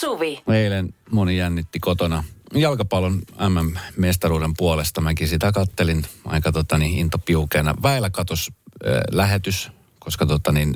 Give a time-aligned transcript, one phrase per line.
[0.00, 0.42] Suvi.
[0.52, 5.00] Eilen moni jännitti kotona jalkapallon MM-mestaruuden puolesta.
[5.00, 7.74] Mäkin sitä kattelin aika tota, niin, intopiukeena.
[7.82, 8.50] Väillä katos
[8.86, 10.74] äh, lähetys, koska tota, niin,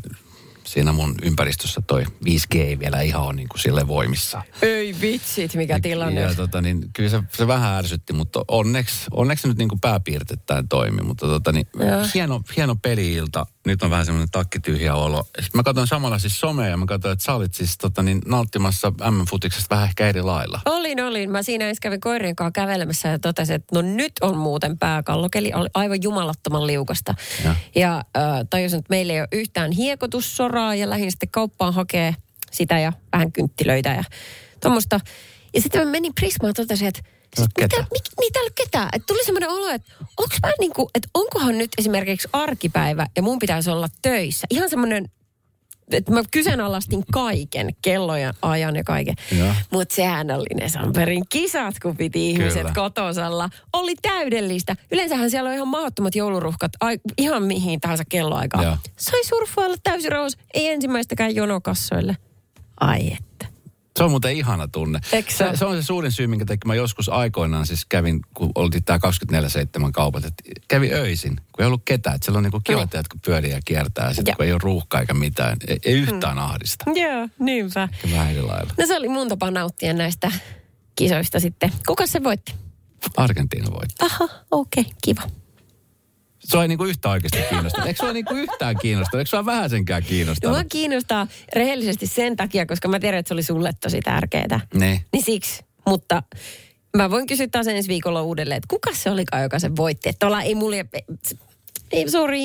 [0.64, 4.42] siinä mun ympäristössä toi 5G ei vielä ihan ole niin kuin sille voimissa.
[4.62, 6.20] Ei vitsit, mikä tilanne.
[6.20, 9.80] Ja tota, niin, kyllä se, se vähän ärsytti, mutta onneksi, onneksi se nyt niin kuin
[9.80, 11.02] pääpiirtettäen toimi.
[11.02, 11.66] Mutta tota, niin,
[12.14, 13.46] hieno, hieno peliilta.
[13.66, 15.22] Nyt on vähän semmoinen takkityhjä olo.
[15.24, 18.20] Sitten mä katsoin samalla siis somea ja mä katsoin, että sä olit siis tota, niin,
[18.26, 20.60] nauttimassa M-futiksesta vähän ehkä eri lailla.
[20.64, 21.30] Olin, olin.
[21.30, 25.52] Mä siinä ensin kävin koirien kanssa kävelemässä ja totesin, että no nyt on muuten pääkallokeli.
[25.54, 27.14] Oli aivan jumalattoman liukasta.
[27.44, 27.54] Ja.
[27.74, 32.14] Ja äh, tajusin, että meillä ei ole yhtään hiekotussoraa ja lähdin sitten kauppaan hakee
[32.50, 34.04] sitä ja vähän kynttilöitä ja
[34.60, 35.00] tuommoista.
[35.54, 37.00] Ja sitten mä menin Prismaan ja totesin, että
[37.36, 37.86] sit mitä, ketään.
[37.92, 38.88] mik, niitä ei ole ketään.
[38.92, 43.38] Et tuli semmoinen olo, että onko mä niinku, että onkohan nyt esimerkiksi arkipäivä ja mun
[43.38, 44.46] pitäisi olla töissä.
[44.50, 45.08] Ihan semmoinen
[45.92, 49.14] että mä kyseenalaistin kaiken, kellojen ajan ja kaiken.
[49.70, 52.74] Mutta sehän oli ne Samperin kisat, kun piti ihmiset Kyllä.
[52.74, 53.50] kotosalla.
[53.72, 54.76] Oli täydellistä.
[54.92, 58.64] Yleensähän siellä on ihan mahdottomat jouluruhkat, ai, ihan mihin tahansa kelloaikaan.
[58.64, 58.76] Joo.
[58.98, 62.16] Sai surffailla täysin rauhassa, ei ensimmäistäkään jonokassoille.
[62.80, 63.33] Ai että.
[63.98, 65.00] Se on muuten ihana tunne.
[65.10, 68.84] Se se, on se suurin syy, minkä takia mä joskus aikoinaan siis kävin, kun oltiin
[68.84, 68.98] tää
[69.86, 72.14] 24-7 kaupat, että kävin öisin, kun ei ollut ketään.
[72.16, 72.98] Että siellä on niinku kivat, Niin.
[72.98, 74.36] jotka pyörii ja kiertää, ja Joo.
[74.36, 76.84] kun ei ole ruuhkaa eikä mitään, ei, ei yhtään ahdista.
[76.94, 77.88] Joo, niinpä.
[78.12, 78.74] Vähän lailla.
[78.78, 80.32] No se oli mun tapa nauttia näistä
[80.96, 81.72] kisoista sitten.
[81.86, 82.54] Kuka se voitti?
[83.16, 83.94] Argentiina voitti.
[84.00, 85.22] Aha, okei, okay, kiva.
[86.44, 87.88] Se ei niinku yhtään oikeasti kiinnostanut.
[87.88, 89.20] Eikö se ole niinku yhtään kiinnostanut?
[89.20, 90.56] Eikö se ole vähäsenkään No kiinnostanut?
[90.56, 94.60] mua kiinnostaa rehellisesti sen takia, koska mä tiedän, että se oli sulle tosi tärkeää.
[94.74, 95.00] Niin.
[95.12, 95.64] Niin siksi.
[95.86, 96.22] Mutta
[96.96, 100.08] mä voin kysyä taas ensi viikolla uudelleen, että kuka se olikaan, joka sen voitti.
[100.08, 100.86] Että ollaan, ei mulle...
[101.92, 102.38] Ei, sorry.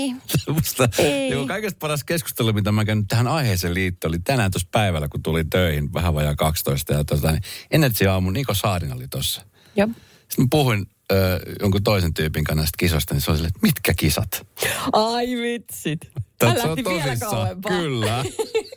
[0.53, 1.30] Musta, Ei.
[1.30, 5.23] joo, kaikesta paras keskustelu, mitä mä käyn tähän aiheeseen liittyen, oli tänään tuossa päivällä, kun
[5.23, 6.94] tulin töihin, vähän vajaa 12.
[6.94, 7.41] Ja tota, niin
[7.72, 9.41] Energy aamu, Niko Saarin oli tuossa.
[9.75, 9.88] Joo.
[10.29, 13.68] Sitten mä puhuin ö, jonkun toisen tyypin kanssa näistä kisoista, niin se oli silleen, että
[13.68, 14.47] mitkä kisat?
[14.94, 16.00] Ai vitsit.
[16.44, 17.72] Hän se on lähti vielä kauempaa.
[17.72, 18.24] Kyllä.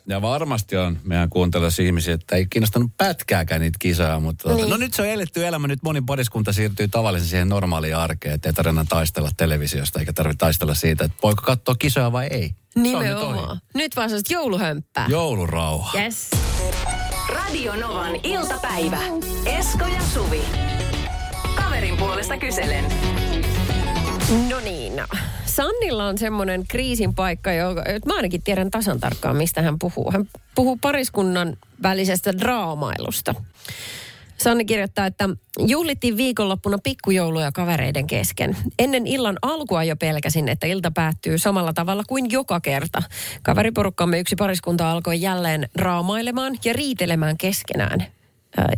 [0.07, 4.57] Ja varmasti on meidän kuuntelijoissa ihmisiä, että ei kiinnostanut pätkääkään niitä kisoja, mutta niin.
[4.57, 4.69] Niin.
[4.69, 5.67] no nyt se on eletty elämä.
[5.67, 10.37] Nyt moni pariskunta siirtyy tavallisen siihen normaaliin arkeen, että ei tarvitse taistella televisiosta eikä tarvitse
[10.37, 12.47] taistella siitä, että voiko katsoa kisoja vai ei.
[12.49, 12.93] Se on nyt.
[12.93, 13.61] Nimenomaan.
[13.73, 15.05] Nyt vaan sellaista jouluhömppää.
[15.09, 15.99] Joulurauha.
[15.99, 16.29] Yes.
[17.29, 18.99] Radio Novan iltapäivä.
[19.45, 20.72] Esko ja Suvi.
[21.55, 22.85] Kaverin puolesta kyselen.
[24.49, 24.93] No niin.
[25.45, 30.11] Sannilla on semmoinen kriisin paikka, joka että mä ainakin tiedän tasan tarkkaan, mistä hän puhuu.
[30.11, 33.35] Hän puhuu pariskunnan välisestä draamailusta.
[34.37, 38.57] Sanni kirjoittaa, että juhlittiin viikonloppuna pikkujouluja kavereiden kesken.
[38.79, 43.03] Ennen illan alkua jo pelkäsin, että ilta päättyy samalla tavalla kuin joka kerta.
[43.43, 48.05] Kaveriporukkamme yksi pariskunta alkoi jälleen raamailemaan ja riitelemään keskenään.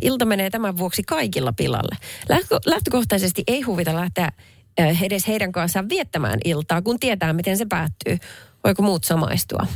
[0.00, 1.96] Ilta menee tämän vuoksi kaikilla pilalle.
[2.28, 4.32] Lähtö- Lähtökohtaisesti ei huvita lähteä
[4.78, 8.18] edes heidän kanssaan viettämään iltaa, kun tietää, miten se päättyy.
[8.64, 9.66] Voiko muut samaistua?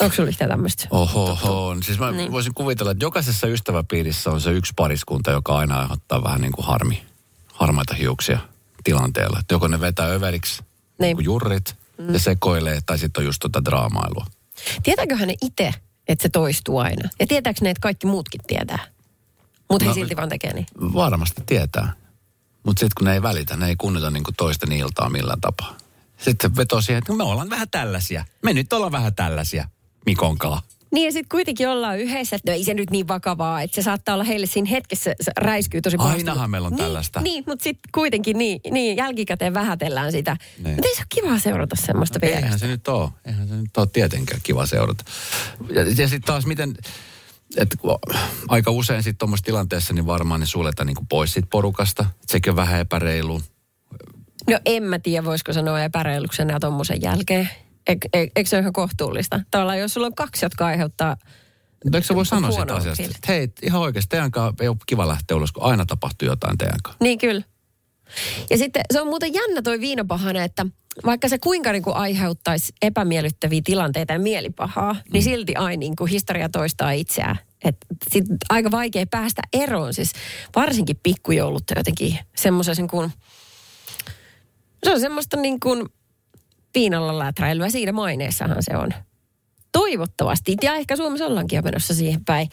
[0.00, 0.88] Onko sinulla yhtään tämmöistä?
[0.90, 1.76] Oho, oho.
[1.82, 2.32] Siis mä niin.
[2.32, 6.66] Voisin kuvitella, että jokaisessa ystäväpiirissä on se yksi pariskunta, joka aina aiheuttaa vähän niin kuin
[6.66, 7.02] harmi,
[7.52, 8.38] harmaita hiuksia
[8.84, 9.38] tilanteella.
[9.40, 10.62] Että joko ne vetää överiksi,
[11.00, 11.16] niin.
[11.16, 11.24] Niin.
[11.24, 12.12] jurrit, mm.
[12.12, 14.26] ja sekoilee, tai sitten on just tota draamailua.
[14.82, 15.74] Tietääköhän ne itse,
[16.08, 17.08] että se toistuu aina?
[17.20, 18.78] Ja tietääkö ne, että kaikki muutkin tietää?
[19.70, 20.66] Mutta he No, silti vaan tekee niin.
[20.80, 21.92] Varmasti tietää.
[22.62, 25.76] Mutta sitten kun ne ei välitä, ne ei kunnita niin kuin toisten iltaa millään tapaa.
[26.18, 28.24] Sitten vetoo siihen, että me ollaan vähän tällaisia.
[28.42, 29.68] Me nyt ollaan vähän tällaisia
[30.06, 30.62] Mikonkaa.
[30.94, 33.82] Niin ja sitten kuitenkin ollaan yhdessä, että no ei se nyt niin vakavaa, että se
[33.82, 36.20] saattaa olla heille siinä hetkessä, se räiskyy tosi pahasti.
[36.20, 37.20] Ainahan meillä on niin, tällaista.
[37.20, 40.36] Niin, mutta sitten kuitenkin niin, niin, jälkikäteen vähätellään sitä.
[40.64, 40.74] Niin.
[40.74, 43.10] Mutta ei se ole kivaa seurata semmoista no, Eihän se nyt ole.
[43.24, 45.04] Eihän se nyt ole tietenkään kiva seurata.
[45.70, 46.74] Ja, ja sitten taas miten,
[47.78, 47.98] kun
[48.48, 52.06] aika usein sitten tuommoisessa tilanteessa niin varmaan ne suljetaan niin kuin pois siitä porukasta.
[52.22, 53.42] Et sekin on vähän epäreilu.
[54.50, 57.50] No en mä tiedä, voisiko sanoa epäreiluksena ja tommosen jälkeen.
[57.86, 59.40] Eikö eik, eikö se ole ihan kohtuullista?
[59.50, 61.16] Tavallaan jos sulla on kaksi, jotka aiheuttaa...
[61.84, 63.16] Mutta eikö sä voi sanoa siitä asiasta, fiilis.
[63.16, 66.58] että hei, ihan oikeasti teidän kanssa ei ole kiva lähteä ulos, kun aina tapahtuu jotain
[66.58, 67.04] teidän kanssa.
[67.04, 67.42] Niin kyllä.
[68.50, 70.66] Ja sitten se on muuten jännä toi viinapahane, että
[71.06, 75.00] vaikka se kuinka niin kuin aiheuttaisi epämiellyttäviä tilanteita ja mielipahaa, mm.
[75.12, 77.38] niin silti aina niin kuin historia toistaa itseään.
[77.64, 77.76] Et
[78.12, 79.94] sit aika vaikea päästä eroon.
[79.94, 80.12] Siis
[80.56, 83.12] varsinkin pikkujoulut jotenkin semmoisen kuin...
[84.84, 85.88] Se on semmoista niin kuin
[86.74, 87.70] viinalla läträilyä.
[87.70, 88.90] Siinä maineessahan se on.
[89.72, 90.56] Toivottavasti.
[90.62, 92.48] Ja ehkä Suomessa ollaankin jo menossa siihen päin,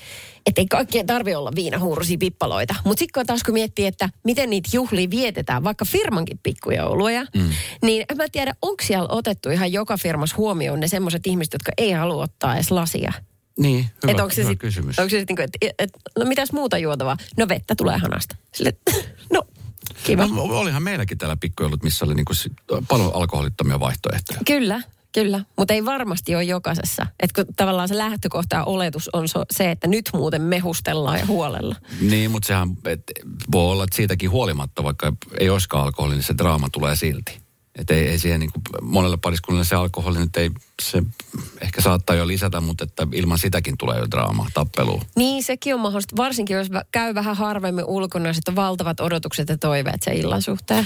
[0.45, 2.75] että ei kaikkien tarvi olla viinahuurusia pippaloita.
[2.85, 7.49] Mutta sitten taas kun miettii, että miten niitä juhlia vietetään, vaikka firmankin pikkujouluja, mm.
[7.81, 11.71] niin en mä tiedä, onko siellä otettu ihan joka firmassa huomioon ne semmoiset ihmiset, jotka
[11.77, 13.13] ei halua ottaa edes lasia.
[13.59, 14.99] Niin, hyvä, Et onko se hyvä sit, kysymys.
[14.99, 15.89] Onko se sitten, niin että et,
[16.19, 17.17] no mitäs muuta juotavaa?
[17.37, 18.35] No vettä tulee hanasta.
[18.53, 18.73] Sille,
[20.03, 20.27] kiva.
[20.27, 22.33] No, olihan meilläkin täällä pikkujoulut, missä oli niinku
[22.87, 24.39] paljon alkoholittomia vaihtoehtoja.
[24.45, 24.81] Kyllä,
[25.11, 25.45] kyllä.
[25.57, 27.07] Mutta ei varmasti ole jokaisessa.
[27.19, 31.75] Että kun tavallaan se lähtökohta ja oletus on se, että nyt muuten mehustellaan ja huolella.
[32.01, 33.03] Niin, mutta sehän et,
[33.51, 37.40] voi olla, että siitäkin huolimatta, vaikka ei olisikaan alkoholi, niin se draama tulee silti.
[37.75, 40.51] Että ei, ei siihen niin kuin, monelle pariskunnalle se alkoholi nyt ei,
[40.81, 41.03] se
[41.61, 45.01] ehkä saattaa jo lisätä, mutta että ilman sitäkin tulee jo draama, tappelu.
[45.15, 46.15] Niin, sekin on mahdollista.
[46.15, 50.85] Varsinkin jos käy vähän harvemmin ulkona, sitten valtavat odotukset ja toiveet sen illan suhteen.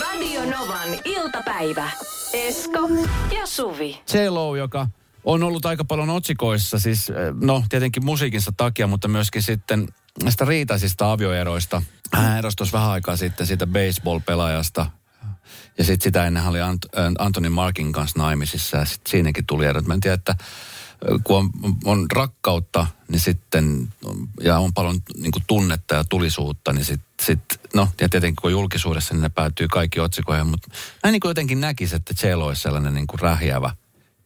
[0.00, 1.90] Radio Novan iltapäivä.
[2.32, 2.88] Esko
[3.34, 4.00] ja Suvi.
[4.14, 4.88] J-Lo, joka
[5.24, 9.88] on ollut aika paljon otsikoissa, siis eh, no tietenkin musiikinsa takia, mutta myöskin sitten
[10.22, 11.82] näistä riitaisista avioeroista.
[12.12, 14.86] Hän erosi tuossa vähän aikaa sitten siitä baseball-pelaajasta.
[15.78, 19.86] Ja sitten sitä ennen oli Ant- Anthony Markin kanssa naimisissa ja sitten siinäkin tuli erot.
[19.86, 20.36] Mä en tiedä, että
[21.24, 21.50] kun on,
[21.84, 23.92] on rakkautta niin sitten,
[24.40, 27.40] ja on paljon niin kuin tunnetta ja tulisuutta, niin sitten, sit,
[27.74, 30.46] no ja tietenkin kun julkisuudessa, niin ne päätyy kaikki otsikoihin.
[30.46, 30.68] Mutta
[31.04, 33.70] mä niin kuin jotenkin näkisin, että J-Lo olisi sellainen niin kuin rähjävä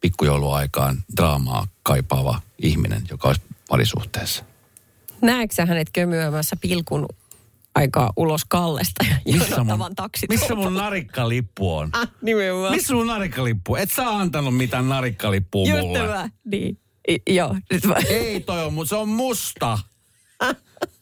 [0.01, 4.43] pikkujouluaikaan draamaa kaipaava ihminen, joka olisi parisuhteessa.
[5.21, 7.05] Näetkö hänet kömyämässä pilkun
[7.77, 10.29] aikaa ulos Kallesta ja jonottavan taksit?
[10.29, 11.89] missä mun narikkalippu on?
[11.93, 12.75] Ah, nimenomaan.
[12.75, 13.75] Missä mun narikkalippu?
[13.75, 15.99] Et sä antanut mitään narikkalippua Just mulle.
[15.99, 16.29] tämä.
[16.51, 16.79] Niin.
[17.09, 17.95] I, joo, nyt mä...
[18.09, 19.79] Ei toi on, mutta se on musta.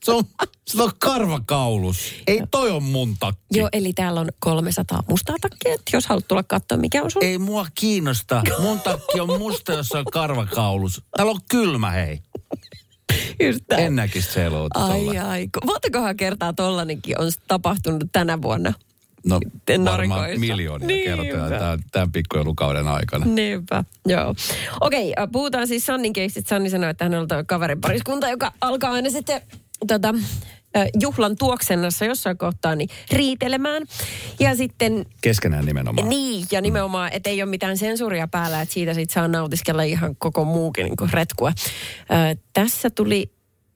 [0.04, 0.24] Se on,
[0.68, 2.14] se on karvakaulus.
[2.28, 3.42] Ei toi on mun takki.
[3.52, 7.24] Joo, eli täällä on 300 mustaa takkia, että jos haluat tulla katsoa, mikä on sun.
[7.24, 8.44] Ei mua kiinnosta.
[8.60, 11.02] Mun takki on musta, jossa on karvakaulus.
[11.18, 12.20] Täällä on kylmä, hei.
[13.44, 13.78] Just tää.
[13.78, 18.74] En näkisi seloota Ai ai, ku- montakohan kertaa tollanenkin on tapahtunut tänä vuonna?
[19.26, 19.40] No
[19.86, 21.24] varmaan miljoonia Niinpä.
[21.24, 23.26] kertoja tämän, tämän pikkujoulukauden aikana.
[23.26, 24.36] Niinpä, joo.
[24.82, 26.48] Okei, äh, puhutaan siis Sannin keissit.
[26.48, 29.42] Sanni sanoi, että hän on kaverin pariskunta, joka alkaa aina sitten
[29.88, 30.14] tota,
[31.02, 33.84] juhlan tuoksennassa jossain kohtaa niin riitelemään.
[34.40, 36.10] Ja sitten Keskenään nimenomaan.
[36.10, 40.16] niin, ja nimenomaan, että ei ole mitään sensuuria päällä, että siitä sit saa nautiskella ihan
[40.16, 41.50] koko muukin niin retkua.
[41.50, 43.35] Ö, tässä tuli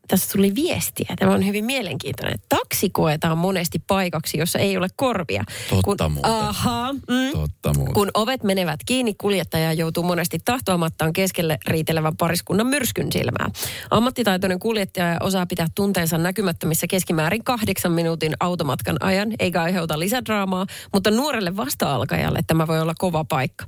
[0.09, 1.13] tässä tuli viestiä.
[1.19, 2.39] Tämä on hyvin mielenkiintoinen.
[2.49, 5.43] Taksi koetaan monesti paikaksi, jossa ei ole korvia.
[5.69, 6.31] Totta kun, muuten.
[6.31, 7.93] Aha, mm, Totta muuten.
[7.93, 13.49] kun ovet menevät kiinni, kuljettaja joutuu monesti tahtoamattaan keskelle riitelevän pariskunnan myrskyn silmää.
[13.91, 21.11] Ammattitaitoinen kuljettaja osaa pitää tunteensa näkymättömissä keskimäärin kahdeksan minuutin automatkan ajan, eikä aiheuta lisädraamaa, mutta
[21.11, 23.65] nuorelle vasta-alkajalle tämä voi olla kova paikka.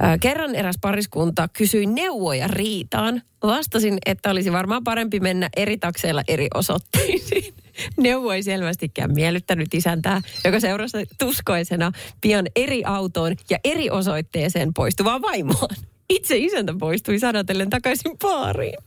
[0.00, 3.22] Ää, kerran eräs pariskunta kysyi neuvoja riitaan.
[3.42, 7.54] Vastasin, että olisi varmaan parempi mennä eri takseilla eri osoitteisiin.
[7.96, 15.22] Neuvo ei selvästikään miellyttänyt isäntää, joka seurasi tuskoisena pian eri autoon ja eri osoitteeseen poistuvaan
[15.22, 15.68] vaimoon.
[16.10, 18.78] Itse isäntä poistui sanotellen takaisin baariin.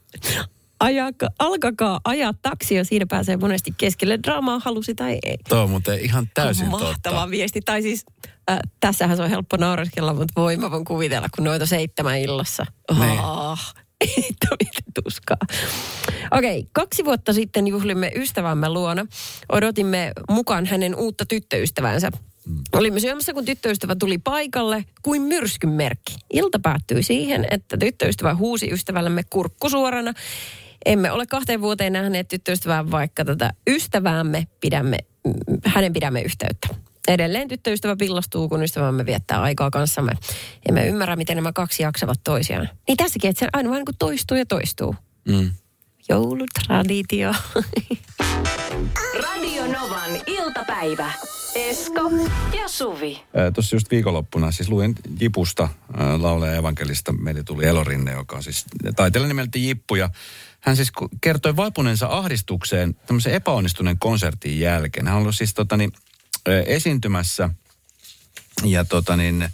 [0.80, 5.38] Ajaka, alkakaa ajaa taksia, siinä pääsee monesti keskelle draamaa, halusi tai ei.
[5.50, 7.30] Tuo on muuten ihan täysin Mahtava totta.
[7.30, 7.62] viesti.
[7.62, 8.06] Tai siis
[8.52, 12.66] äh, tässähän se on helppo naureskella, mutta voi mä voin kuvitella, kun noita seitsemän illassa.
[13.00, 13.20] Niin.
[13.20, 13.91] Oh, että
[14.60, 15.38] mitä tuskaa.
[16.32, 19.06] Okei, okay, kaksi vuotta sitten juhlimme ystävämme luona.
[19.50, 22.12] Odotimme mukaan hänen uutta tyttöystävänsä.
[22.46, 22.58] Mm.
[22.74, 26.16] Olimme syömässä, kun tyttöystävä tuli paikalle kuin myrskyn merkki.
[26.34, 30.14] Ilta päättyi siihen, että tyttöystävä huusi ystävällemme kurkku suorana.
[30.86, 35.34] Emme ole kahteen vuoteen nähneet tyttöystävää, vaikka tätä ystäväämme pidämme, mm,
[35.66, 36.68] hänen pidämme yhteyttä.
[37.08, 40.12] Edelleen tyttöystävä pillastuu, kun ystävämme viettää aikaa kanssamme.
[40.70, 42.70] Emme ymmärrä, miten nämä kaksi jaksavat toisiaan.
[42.88, 44.96] Niin tässäkin, että se aina vaan niin kuin toistuu ja toistuu.
[45.28, 45.52] Mm.
[46.10, 47.34] Joulutraditio.
[49.24, 51.12] Radio Novan iltapäivä.
[51.56, 52.12] Esko
[52.62, 53.24] ja Suvi.
[53.54, 55.70] Tuossa just viikonloppuna siis luin Jipusta,
[56.18, 57.12] laulaja evankelista.
[57.12, 58.66] Meille tuli Elorinne, joka on siis
[58.96, 59.96] taiteilija nimeltä Jippu.
[59.96, 60.10] Ja
[60.60, 60.92] hän siis
[61.22, 65.08] kertoi vaipuneensa ahdistukseen tämmöisen epäonnistuneen konsertin jälkeen.
[65.08, 65.92] Hän on ollut siis totani, ää,
[66.66, 67.50] esiintymässä
[68.64, 69.50] ja tota niin,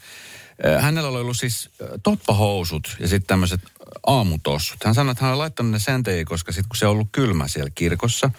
[0.79, 1.69] hänellä oli ollut siis
[2.03, 3.61] toppahousut ja sitten tämmöiset
[4.07, 4.83] aamutossut.
[4.83, 7.47] Hän sanoi, että hän oli laittanut ne sen koska sitten kun se on ollut kylmä
[7.47, 8.31] siellä kirkossa,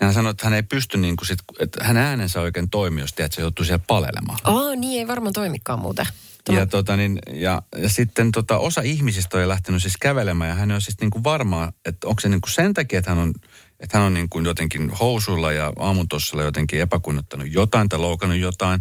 [0.00, 3.00] ja hän sanoi, että hän ei pysty niin kuin sit, että hänen äänensä oikein toimi,
[3.00, 4.38] jos tiedät, että se joutuu siellä palelemaan.
[4.44, 6.06] Aa, niin ei varmaan toimikaan muuten.
[6.48, 10.72] Ja, tota, niin, ja, ja sitten tota, osa ihmisistä on lähtenyt siis kävelemään ja hän
[10.72, 13.34] on siis niin kuin varmaa, että onko se niin kuin sen takia, että hän on,
[13.82, 18.80] että hän on niin kuin jotenkin housuilla ja aamutossilla jotenkin epäkunnottanut jotain tai loukannut jotain.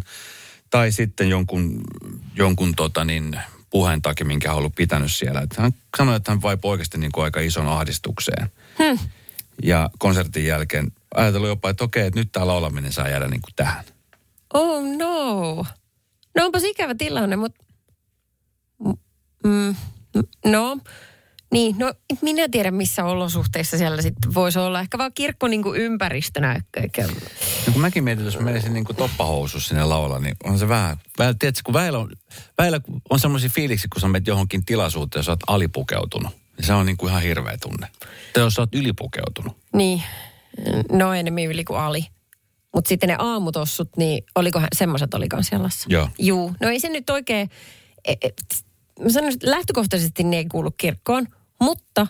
[0.70, 1.82] Tai sitten jonkun,
[2.36, 3.40] jonkun tota niin,
[3.70, 5.42] puheen takia, minkä hän on ollut pitänyt siellä.
[5.42, 8.52] Että hän sanoi, että hän vaipui oikeasti niin kuin aika ison ahdistukseen.
[8.80, 9.00] Hmm.
[9.64, 13.56] Ja konsertin jälkeen ajatellut jopa, että okei, että nyt tämä laulaminen saa jäädä niin kuin
[13.56, 13.84] tähän.
[14.54, 15.66] Oh no.
[16.36, 17.64] No onpas ikävä tilanne, mutta...
[19.44, 19.76] Mm,
[20.46, 20.78] no,
[21.52, 24.80] Niin, no minä tiedän missä olosuhteissa siellä sitten voisi olla.
[24.80, 26.62] Ehkä vaan kirkko niin kuin ympäristönä.
[27.68, 30.98] No kun mäkin mietin, jos mä menisin niin toppahousussa sinne laualla, niin on se vähän,
[31.18, 32.12] vähän tiedätkö, kun väillä on,
[32.58, 32.80] väillä
[33.10, 36.34] on semmoisia fiiliksi, kun sä menet johonkin tilaisuuteen ja sä oot alipukeutunut.
[36.58, 37.88] Niin se on niin kuin ihan hirveä tunne.
[38.34, 39.58] Tai jos sä oot ylipukeutunut.
[39.74, 40.04] Niin,
[40.92, 42.06] no enemmän yli kuin ali.
[42.76, 45.90] Mutta sitten ne aamutossut, niin olikohan semmoiset oli kans jalassa?
[45.92, 46.10] Joo.
[46.20, 47.50] Juu, no ei se nyt oikein,
[48.06, 48.30] e, e,
[49.00, 51.28] mä sanoisin, että lähtökohtaisesti ne ei kuulu kirkkoon,
[51.62, 52.08] mutta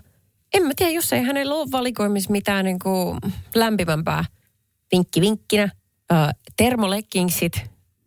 [0.54, 3.18] en mä tiedä, jos ei hänellä ole valikoimissa mitään niin kuin
[3.56, 4.26] lämpimämpää.
[4.92, 5.70] Vinkki vinkkinä,
[6.12, 6.16] ö,
[6.58, 7.54] termoleggingsit,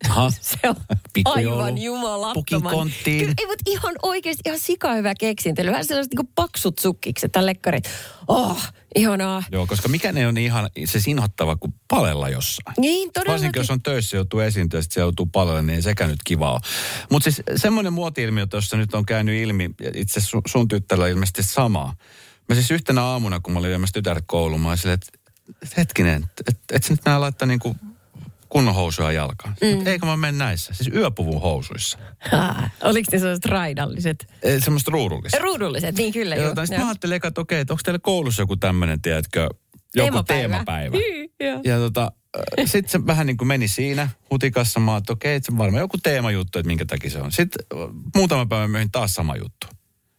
[0.09, 0.31] Aha.
[0.41, 0.75] se on
[1.13, 1.61] Pikkujoulu.
[1.61, 2.71] aivan jumalattoman.
[2.71, 3.19] Pukin.
[3.19, 5.69] Kyllä, ei, mutta ihan oikeasti ihan sika hyvä keksintely.
[5.71, 7.89] Vähän sellaiset niin paksut sukkikset tai lekkarit.
[8.27, 8.61] Oh,
[8.95, 9.43] ihanaa.
[9.51, 12.75] Joo, koska mikä ne on niin ihan se sinhottava kuin palella jossain.
[12.77, 13.31] Niin, todellakin.
[13.31, 16.59] Varsinkin jos on töissä, joutuu esiintyä sitten se joutuu palelle, niin ei sekään nyt kivaa
[17.11, 21.95] Mutta siis semmoinen muoti-ilmiö tuossa nyt on käynyt ilmi, itse sun, sun tyttärellä ilmeisesti samaa.
[22.49, 25.19] Mä siis yhtenä aamuna, kun mä olin viemässä tytäret kouluun, mä olin silleen, että
[25.61, 27.75] et hetkinen, että et, et sä nyt nää laittaa niinku
[28.55, 29.55] kunnon housuja jalkaan.
[29.61, 29.87] Mm.
[29.87, 30.73] Eikö mä mene näissä?
[30.73, 31.97] Siis yöpuvun housuissa.
[32.31, 34.27] Ah, oliko ne sellaiset raidalliset?
[34.43, 35.39] E, semmoista ruudullista.
[35.39, 36.35] Ruudulliset, niin kyllä.
[36.35, 36.45] Joo.
[36.45, 36.79] Joo.
[36.79, 39.49] mä ajattelin että okei, että onko teillä koulussa joku tämmöinen, tiedätkö,
[39.95, 40.49] joku Teemapäivä.
[40.49, 40.97] teemapäivä.
[41.39, 41.61] Joo.
[41.63, 42.11] Ja tota,
[42.65, 44.79] sitten se vähän niin kuin meni siinä hutikassa.
[44.79, 47.31] Mä että okei, että se on varmaan joku teemajuttu, että minkä takia se on.
[47.31, 49.67] Sitten äh, muutama päivä myöhemmin taas sama juttu.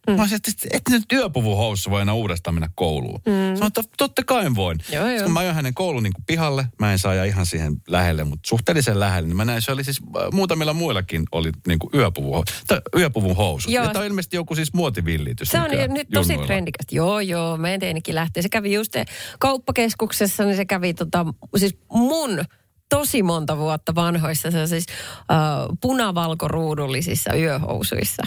[0.06, 0.12] Mm.
[0.12, 3.20] Mä olisin, että et nyt työpuvun housussa voi enää uudestaan mennä kouluun.
[3.26, 3.32] Mm.
[3.32, 4.78] Sanoin, että totta kai voin.
[4.92, 5.22] Joo, joo.
[5.22, 8.24] Kun mä ajoin hänen koulun niin kuin pihalle, mä en saa ajaa ihan siihen lähelle,
[8.24, 11.90] mutta suhteellisen lähelle, niin mä näin, se oli siis äh, muutamilla muillakin oli niin kuin
[11.94, 13.72] yöpuvun, tai yöpuvun housut.
[13.72, 13.84] Joo.
[13.84, 15.48] Ja tämä on ilmeisesti joku siis muotivillitys.
[15.48, 16.46] Se on nyt tosi junnuilla.
[16.46, 16.94] trendikästä.
[16.94, 18.42] Joo, joo, meidän teinikin lähtee.
[18.42, 18.92] Se kävi just
[19.38, 22.44] kauppakeskuksessa, niin se kävi tota, siis mun
[22.88, 24.86] tosi monta vuotta vanhoissa se siis
[25.20, 28.22] uh, punavalkoruudullisissa yöhousuissa.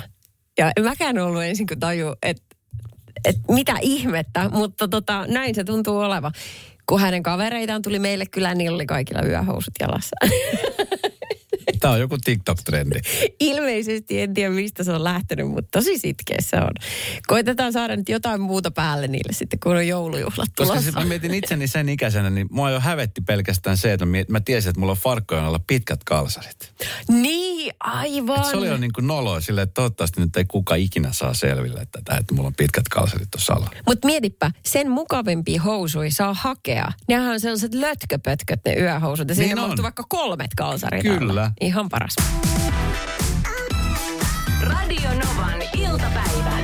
[0.60, 2.44] Ja mäkään en ollut ensin kun taju, että
[3.26, 6.32] et mitä ihmettä, mutta tota, näin se tuntuu olevan.
[6.86, 10.16] Kun hänen kavereitaan tuli meille kylään, niin oli kaikilla yöhousut jalassa.
[11.80, 13.00] Tämä on joku TikTok-trendi.
[13.40, 16.72] Ilmeisesti en tiedä mistä se on lähtenyt, mutta tosi sitkeä se on.
[17.28, 20.82] Koitetaan saada nyt jotain muuta päälle niille sitten, kun on joulujuhlat Koska tulossa.
[20.82, 24.70] siis mä mietin itseni sen ikäisenä, niin mua jo hävetti pelkästään se, että mä tiesin,
[24.70, 26.74] että mulla on farkkojen alla pitkät kalsarit.
[27.10, 28.40] Niin, aivan.
[28.40, 31.34] Et se oli jo niin kuin noloa silleen, että toivottavasti nyt ei kuka ikinä saa
[31.34, 33.70] selville, että, että, että mulla on pitkät kalsarit tuossa alla.
[33.88, 36.92] Mutta mietipä, sen mukavampia housuja saa hakea.
[37.08, 39.30] Nehän on sellaiset lötköpötköt ne yöhousut.
[39.30, 39.68] Ja Niin siinä on.
[39.68, 41.32] mahtuu vaikka kolmet kalsarit Kyllä.
[41.32, 41.52] alla.
[41.70, 42.16] Ihan paras.
[44.62, 46.58] Radio Novan iltapäivä.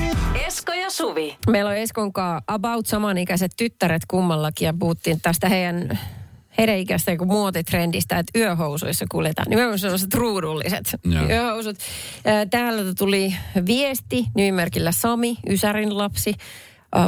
[0.47, 1.37] Esko ja Suvi.
[1.49, 5.99] Meillä on Eskon kanssa about samanikäiset tyttäret kummallakin ja puhuttiin tästä heidän
[6.57, 9.49] heidän ikäistä kuin muotitrendistä, että yöhousuissa kuljetaan.
[9.49, 11.29] Nimenomaan sellaiset ruudulliset Joo.
[11.29, 11.77] yöhousut.
[12.25, 13.35] Ää, Täältä tuli
[13.65, 16.33] viesti nimimerkillä Sami, Ysärin lapsi.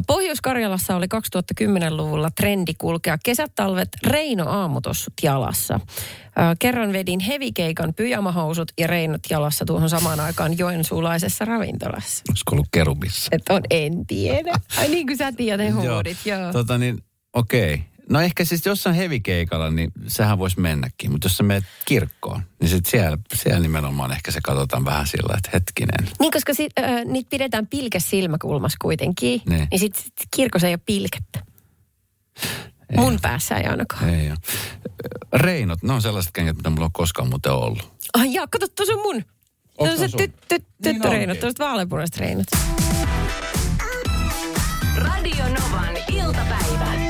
[0.07, 5.79] Pohjois-Karjalassa oli 2010-luvulla trendi kulkea kesätalvet Reino aamutossut jalassa.
[6.59, 12.23] Kerran vedin hevikeikan pyjamahousut ja reinot jalassa tuohon samaan aikaan joensuulaisessa ravintolassa.
[12.29, 13.29] Olisiko ollut kerubissa?
[13.31, 14.53] Et on, en tiedä.
[14.77, 16.51] Ai niin kuin sä tiedät ne huudit, joo.
[16.51, 16.97] Tota niin,
[17.33, 17.83] okei.
[18.09, 21.11] No ehkä siis jossain hevikeikalla, niin sehän voisi mennäkin.
[21.11, 25.33] Mutta jos sä menet kirkkoon, niin sit siellä, siellä nimenomaan ehkä se katsotaan vähän sillä,
[25.37, 26.07] että hetkinen.
[26.19, 29.41] Niin, koska sit, äh, niitä pidetään pilkäs silmäkulmassa kuitenkin.
[29.49, 29.67] Niin.
[29.71, 31.39] Niin sit, sit kirkossa ei ole pilkettä.
[32.95, 34.09] Mun päässä ei ainakaan.
[34.09, 34.37] Ei ole.
[35.33, 37.93] Reinot, ne on sellaiset kengät, mitä mulla on koskaan muuten ollut.
[38.13, 39.23] Ai jaa, kato, tuossa on mun.
[39.77, 40.19] Tuossa on sun?
[40.19, 42.45] ty, ty, Niin tyttöreinot, tuossa vaaleanpunaiset reinot.
[44.97, 47.06] Radio Novan iltapäivä.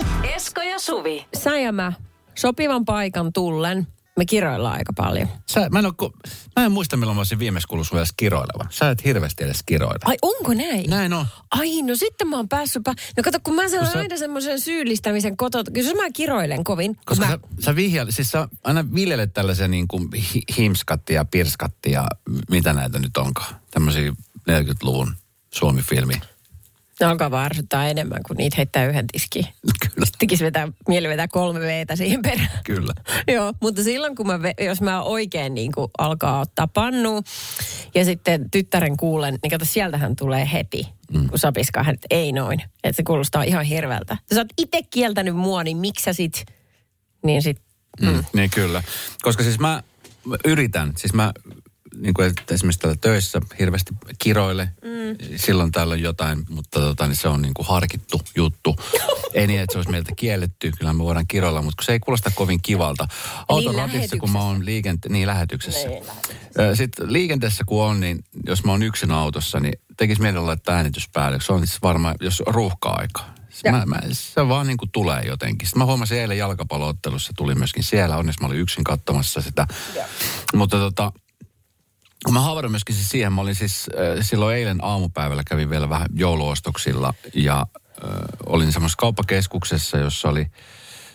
[0.48, 1.26] Esko ja Suvi.
[1.44, 1.94] Sä ja mä,
[2.36, 3.88] sopivan paikan tullen,
[4.18, 5.28] me kiroillaan aika paljon.
[5.46, 6.12] Sä, mä, en ole,
[6.56, 8.68] mä en muista, milloin mä olisin viimeksi kuullut sun edes kiroilevan.
[8.70, 10.00] Sä et hirveästi edes kiroile.
[10.06, 10.90] Ai onko näin?
[10.90, 11.26] Näin on.
[11.52, 12.84] Ai no sitten mä oon päässyt...
[12.90, 15.64] Pa- no kato, kun mä saan Kun sä- aina semmoisen syyllistämisen kotoa.
[15.74, 16.98] Kyllä jos mä kiroilen kovin.
[17.06, 17.32] Koska mä...
[17.32, 22.08] sä, sä vihjailet, siis sä aina viljelet tällaisia niin kuin hi- himskatti ja pirskatti ja
[22.50, 23.56] mitä näitä nyt onkaan.
[23.72, 24.12] Tämmöisiä
[24.52, 25.16] 40-luvun
[25.54, 26.22] Suomi-filmi.
[27.00, 29.46] Ne alkaa vaan ärsyttää enemmän, kun niitä heittää yhden tiskiin.
[29.80, 32.50] Kyllä, Tekisi vetää, mieli vetää kolme veetä siihen perään.
[32.66, 32.94] kyllä.
[33.36, 37.24] Joo, mutta silloin kun mä, jos mä oikein niin kuin alkaa ottaa pannu
[37.96, 41.30] ja sitten tyttären kuulen, niin kato sieltähän tulee heti, mm.
[41.30, 42.62] kun sapiskaa hänet, ei noin.
[42.84, 44.18] Että se kuulostaa ihan hirveältä.
[44.34, 46.46] Sä oot itse kieltänyt mua, niin miksi sä sit,
[47.24, 47.62] niin sit,
[48.02, 48.24] Mm.
[48.34, 48.84] Niin kyllä.
[49.22, 49.84] Koska siis mä
[50.26, 51.34] mä yritän, siis mä
[51.96, 54.70] niin kuin esimerkiksi täällä töissä hirveästi kiroille.
[54.84, 55.38] Mm.
[55.38, 58.76] Silloin täällä on jotain, mutta tota, niin se on niin kuin harkittu juttu.
[59.34, 60.72] Ei niin, että se olisi meiltä kielletty.
[60.78, 63.08] Kyllä me voidaan kiroilla, mutta se ei kuulosta kovin kivalta.
[63.48, 65.88] Autoratissa, kun mä oon liikente- niin lähetyksessä.
[66.74, 71.10] Sitten liikenteessä kun on, niin jos mä oon yksin autossa, niin tekisi mieli laittaa äänitys
[71.14, 71.40] päälle.
[71.42, 73.38] Se on siis varmaan, jos ruuhka-aika.
[73.64, 73.72] Ja.
[73.72, 75.68] Mä, mä, se vaan niin kuin tulee jotenkin.
[75.68, 78.18] Sitten mä huomasin eilen jalkapalloottelussa, tuli myöskin siellä.
[78.18, 79.68] Onneksi mä olin yksin katsomassa sitä.
[80.56, 81.12] Mutta tota,
[82.32, 86.08] Mä havahdun myöskin siis siihen, mä olin siis äh, silloin eilen aamupäivällä kävin vielä vähän
[86.14, 88.10] jouluostoksilla ja äh,
[88.46, 90.48] olin semmoisessa kauppakeskuksessa, jossa oli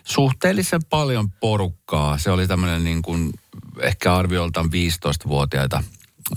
[0.05, 2.19] suhteellisen paljon porukkaa.
[2.19, 3.33] Se oli tämmöinen niin kuin
[3.81, 5.83] ehkä arvioltaan 15-vuotiaita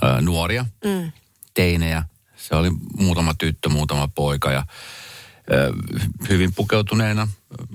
[0.04, 1.12] äh, nuoria, mm.
[1.54, 2.02] teinejä.
[2.36, 4.64] Se oli muutama tyttö, muutama poika ja ö,
[6.28, 7.28] hyvin pukeutuneena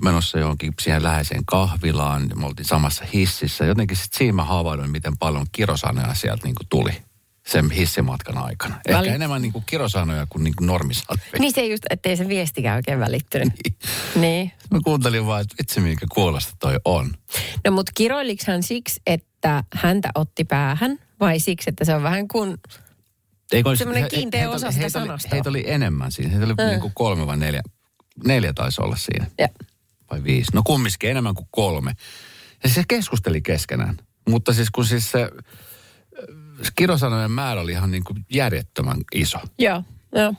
[0.04, 2.30] menossa johonkin siihen läheiseen kahvilaan.
[2.34, 3.64] Me oltiin samassa hississä.
[3.64, 6.92] Jotenkin sitten siinä mä havaidoin, miten paljon kirosanoja sieltä niin tuli
[7.46, 8.74] sen hissimatkan aikana.
[8.74, 11.30] Ehkä Väli- enemmän niin kuin kirosanoja kuin, niin kuin normisanoja.
[11.38, 13.52] Niin se just, ettei se viestikään oikein välittynyt.
[14.16, 14.52] niin.
[14.70, 17.10] Mä kuuntelin vaan, että vitsi minkä kuulosta toi on.
[17.64, 22.28] No mut kiroiliks hän siksi, että häntä otti päähän vai siksi, että se on vähän
[22.28, 22.58] kuin...
[23.52, 25.30] Eikö olisi- Semmoinen he- kiinteä heitä osa oli- sitä heitä oli- sanastoa.
[25.32, 26.30] Heitä oli enemmän siinä.
[26.30, 26.64] Heitä oli Mm.
[26.66, 27.62] niin kuin kolme vai neljä.
[28.26, 29.26] Neljä taisi olla siinä.
[29.38, 29.48] Ja.
[30.10, 30.50] vai viisi.
[30.54, 31.92] No kumminkin enemmän kuin kolme.
[32.62, 33.96] Ja se keskusteli keskenään.
[34.28, 39.38] Mutta siis kun siis se äh, kirosanojen määrä oli ihan niin kuin järjettömän iso.
[39.58, 39.82] Joo,
[40.14, 40.34] joo.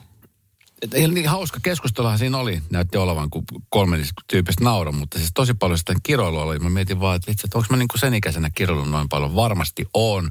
[0.82, 2.62] Et niin hauska keskusteluhan siinä oli.
[2.70, 6.58] Näytti olevan, kun kolme tyypistä nauro, mutta siis tosi paljon sitä kiroilua oli.
[6.58, 9.36] Mä mietin vaan, että vitsi, että onko mä niin kuin sen ikäisenä kiroillut noin paljon.
[9.36, 10.30] Varmasti on.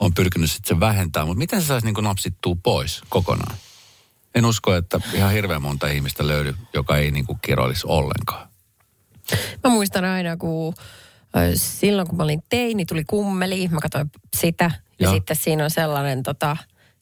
[0.00, 3.56] On pyrkinyt sitten sen vähentää, mutta miten se saisi niin napsittua pois kokonaan?
[4.34, 8.48] En usko, että ihan hirveän monta ihmistä löydy, joka ei niin kuin kiroilisi ollenkaan.
[9.64, 10.74] Mä muistan aina, kun
[11.54, 14.64] silloin kun mä olin teini, tuli kummeli, mä katsoin sitä.
[14.64, 15.14] Ja Joo.
[15.14, 16.56] sitten siinä on sellainen tota,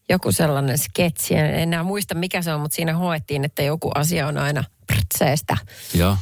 [0.09, 4.27] joku sellainen sketsi, en enää muista mikä se on, mutta siinä hoettiin, että joku asia
[4.27, 5.57] on aina prtseestä.
[5.95, 6.17] Joo.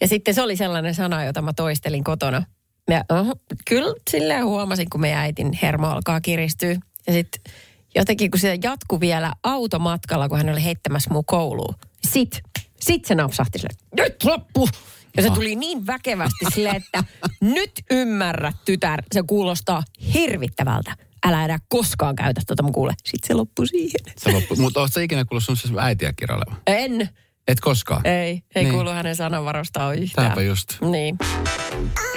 [0.00, 2.42] Ja sitten se oli sellainen sana, jota mä toistelin kotona.
[2.90, 6.76] Ja uh, kyllä silleen huomasin, kun meidän äitin hermo alkaa kiristyä.
[7.06, 7.52] Ja sitten
[7.94, 11.74] jotenkin, kun se jatkui vielä automatkalla, kun hän oli heittämässä muu kouluun.
[12.10, 12.42] Sit,
[12.80, 14.68] sit se napsahti sille, nyt loppu!
[15.16, 17.04] Ja se tuli niin väkevästi sille, että
[17.40, 19.82] nyt ymmärrä, tytär, se kuulostaa
[20.14, 20.96] hirvittävältä.
[21.26, 22.94] Älä enää koskaan käytä tuota mun kuule.
[23.04, 24.00] Sitten se loppui siihen.
[24.18, 24.56] Se loppu.
[24.56, 26.56] Mutta oletko ikinä kuullut sun siis äitiä kirjoileva?
[26.66, 27.08] En,
[27.48, 28.06] Et koskaan?
[28.06, 28.74] ei, ei Niin.
[28.74, 30.24] kuulu hänen sananvarostaan yhtään.
[30.26, 30.68] Tämäpä just.
[30.80, 31.18] Niin.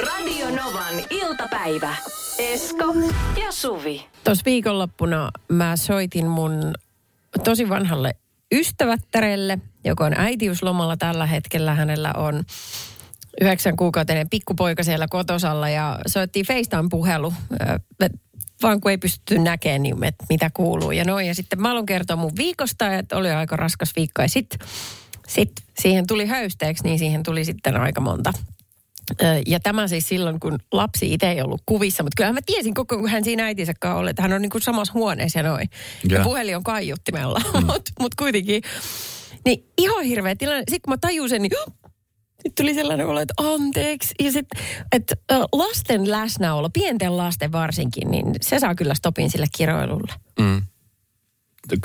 [0.05, 1.95] Radio Novan iltapäivä.
[2.39, 2.93] Esko
[3.45, 4.05] ja Suvi.
[4.23, 6.73] Tuossa viikonloppuna mä soitin mun
[7.43, 8.15] tosi vanhalle
[8.51, 11.75] ystävättärelle, joka on äitiyslomalla tällä hetkellä.
[11.75, 12.43] Hänellä on
[13.41, 17.33] yhdeksän kuukautinen pikkupoika siellä kotosalla ja soittiin FaceTime-puhelu.
[18.63, 19.95] Vaan kun ei pystytty näkemään, niin
[20.29, 21.27] mitä kuuluu ja noin.
[21.27, 24.21] Ja sitten mä haluan kertoa mun viikosta, että oli aika raskas viikko.
[24.21, 24.59] Ja sitten
[25.29, 28.33] sit siihen tuli höysteeksi, niin siihen tuli sitten aika monta
[29.47, 32.95] Ja tämä siis silloin, kun lapsi itse ei ollut kuvissa, mutta kyllähän mä tiesin koko
[32.95, 35.43] ajan, kun hän siinä äitinsä kanssa oli, että hän on niin kuin samassa huoneessa ja
[35.43, 35.69] noin.
[36.09, 36.23] Ja Joo.
[36.23, 37.65] puhelin on kaiuttimella, mm.
[37.71, 38.63] mutta mut kuitenkin.
[39.45, 40.59] Niin ihan hirveä tilanne.
[40.59, 41.51] Sitten kun mä tajusin, niin
[42.43, 44.15] sitten tuli sellainen olo, että anteeksi.
[44.23, 44.61] Ja sitten,
[44.91, 50.13] että ö, lasten läsnäolo, pienten lasten varsinkin, niin se saa kyllä stopin sille kiroilulle.
[50.39, 50.61] Mm.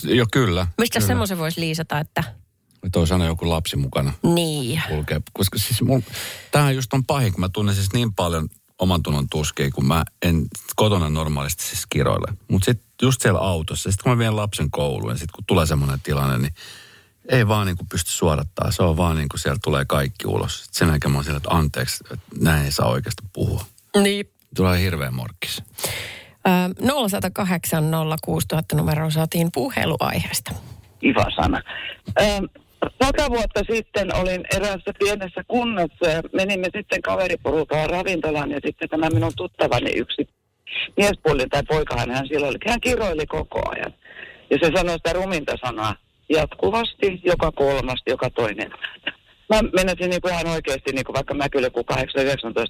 [0.05, 0.67] Jo kyllä.
[0.79, 2.25] Mistä semmoisen voisi liisata, että
[2.93, 4.83] Toi aina joku lapsi mukana niin.
[4.89, 5.21] kulkee.
[5.33, 6.05] Koska siis mun,
[6.51, 10.05] tämähän just on pahin, kun mä tunnen siis niin paljon oman tunnon tuskia, kun mä
[10.23, 12.37] en kotona normaalisti siis kiroile.
[12.49, 15.67] Mutta sitten just siellä autossa, sitten kun mä vien lapsen kouluun ja sitten kun tulee
[15.67, 16.55] semmoinen tilanne, niin
[17.29, 18.71] ei vaan niin kuin pysty suodattaa.
[18.71, 20.63] Se on vaan niin kuin siellä tulee kaikki ulos.
[20.63, 23.65] Sitten sen jälkeen mä oon siellä, että anteeksi, että näin ei saa oikeasti puhua.
[24.03, 24.27] Niin.
[24.57, 25.63] Tulee hirveän morkkis.
[26.47, 27.85] Ö, 0108
[28.25, 30.53] 06000 numeroon saatiin puheluaiheesta.
[31.01, 31.63] kiva sana.
[32.21, 32.45] Ähm,
[33.05, 39.11] Sata vuotta sitten olin eräässä pienessä kunnassa ja menimme sitten kaveriporukalla ravintolaan ja sitten tämä
[39.11, 40.29] minun tuttavani yksi
[40.97, 42.59] miespuolinen tai poikahan hän silloin oli.
[42.67, 43.95] Hän kiroili koko ajan.
[44.51, 45.95] Ja se sanoi sitä ruminta sanaa
[46.29, 48.71] jatkuvasti, joka kolmas, joka toinen.
[49.49, 51.95] Mä menisin niin kuin ihan oikeasti, niin kuin vaikka mä kyllä joku 8-19,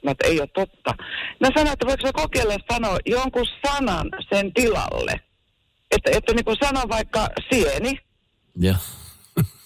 [0.03, 0.94] mä että ei ole totta.
[1.40, 5.20] Mä sanoin, että voiko kokeilla sanoa jonkun sanan sen tilalle.
[5.90, 7.98] Että, että niin kuin sano vaikka sieni,
[8.61, 8.74] Ja.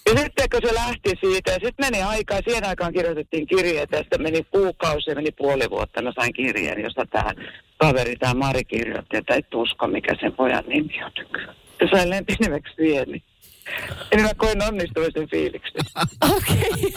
[0.09, 4.01] Ja sitten kun se lähti siitä, ja sitten meni aikaa, siihen aikaan kirjoitettiin kirjeitä, ja
[4.01, 7.31] sitten meni kuukausi ja meni puoli vuotta, mä sain kirjeen, josta tämä
[7.77, 11.55] kaveri, tämä Mari kirjoitti, että et usko, mikä sen pojan nimi on nykyään.
[11.81, 13.23] Ja sain lempinimeksi Vieni.
[14.11, 15.73] Eli mä koin onnistumisen fiiliksi.
[16.35, 16.93] Okei.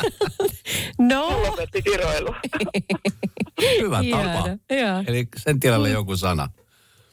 [1.10, 1.42] no.
[1.46, 2.34] Lopetti kiroilu.
[3.80, 4.48] Hyvä tapa.
[5.06, 6.48] Eli sen tilalle joku sana.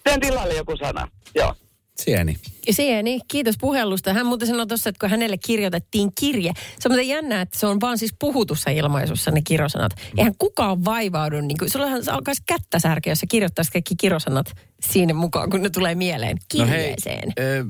[0.10, 1.08] Sen tilalle joku sana.
[1.36, 1.56] Joo.
[2.04, 2.38] Sieni.
[2.72, 4.14] Sieni, kiitos puhelusta.
[4.14, 6.52] Hän muuten sanoi tuossa, että kun hänelle kirjoitettiin kirje.
[6.80, 9.92] Se on muuten jännää, että se on vaan siis puhutussa ilmaisussa ne kirosanat.
[10.18, 14.52] Eihän kukaan vaivaudu, niin kuin, sullahan se alkaisi kättä särkeä, jos sä kirjoittaisit kaikki kirosanat
[14.86, 17.28] siinä mukaan, kun ne tulee mieleen kirjeeseen?
[17.28, 17.64] No hei,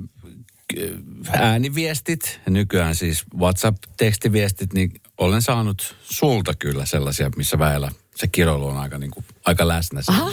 [0.79, 0.97] ö,
[1.33, 8.77] ääniviestit, nykyään siis WhatsApp-tekstiviestit, niin olen saanut sulta kyllä sellaisia, missä väellä se kiroilu on
[8.77, 10.01] aika, niin kuin, aika läsnä.
[10.07, 10.31] Aha.